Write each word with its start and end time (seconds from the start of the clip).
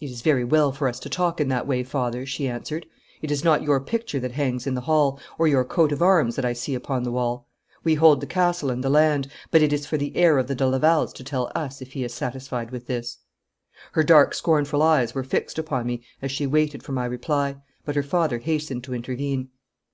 'It 0.00 0.08
is 0.10 0.22
very 0.22 0.44
well 0.44 0.72
for 0.72 0.88
us 0.88 0.98
to 0.98 1.10
talk 1.10 1.38
in 1.38 1.48
that 1.48 1.66
way, 1.66 1.84
father,' 1.84 2.24
she 2.24 2.48
answered. 2.48 2.86
'It 3.20 3.30
is 3.30 3.44
not 3.44 3.60
your 3.62 3.80
picture 3.80 4.18
that 4.18 4.32
hangs 4.32 4.66
in 4.66 4.72
the 4.72 4.80
hall, 4.80 5.20
or 5.38 5.46
your 5.46 5.62
coat 5.62 5.92
of 5.92 6.00
arms 6.00 6.36
that 6.36 6.44
I 6.46 6.54
see 6.54 6.74
upon 6.74 7.02
the 7.02 7.10
wall. 7.12 7.46
We 7.84 7.96
hold 7.96 8.22
the 8.22 8.26
castle 8.26 8.70
and 8.70 8.82
the 8.82 8.88
land, 8.88 9.30
but 9.50 9.60
it 9.60 9.70
is 9.70 9.84
for 9.84 9.98
the 9.98 10.16
heir 10.16 10.38
of 10.38 10.46
the 10.46 10.54
de 10.54 10.66
Lavals 10.66 11.12
to 11.16 11.22
tell 11.22 11.52
us 11.54 11.82
if 11.82 11.92
he 11.92 12.02
is 12.02 12.14
satisfied 12.14 12.70
with 12.70 12.86
this.' 12.86 13.18
Her 13.92 14.02
dark 14.02 14.32
scornful 14.32 14.80
eyes 14.82 15.14
were 15.14 15.22
fixed 15.22 15.58
upon 15.58 15.86
me 15.86 16.02
as 16.22 16.32
she 16.32 16.46
waited 16.46 16.82
for 16.82 16.92
my 16.92 17.04
reply, 17.04 17.56
but 17.84 17.94
her 17.94 18.02
father 18.02 18.38
hastened 18.38 18.82
to 18.84 18.94
intervene. 18.94 19.50